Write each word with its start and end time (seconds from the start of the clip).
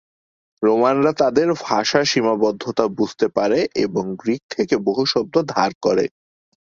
রোমানরা 0.63 1.11
তাদের 1.13 1.47
ভাষার 1.63 2.05
সীমাবদ্ধতা 2.05 2.85
বুঝতে 2.97 3.27
পারে 3.29 3.59
এবং 3.85 4.03
গ্রিক 4.15 4.41
থেকে 4.51 4.75
বহু 4.87 5.03
শব্দ 5.05 5.35
ধার 5.47 5.71
করে। 5.81 6.05